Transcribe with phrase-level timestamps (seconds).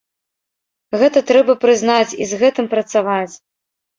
[1.01, 3.31] Гэта трэба прызнаць, і з гэтым працаваць.